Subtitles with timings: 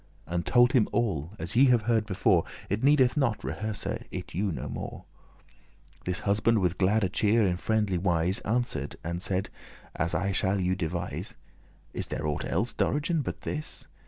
[0.25, 4.51] "And told him all, as ye have heard before: It needeth not rehearse it you
[4.51, 5.05] no more.
[6.05, 9.49] This husband with glad cheer,* in friendly wise, *demeanour Answer'd and said,
[9.95, 11.35] as I shall you devise.* *relate
[11.99, 13.85] "Is there aught elles, Dorigen, but this?"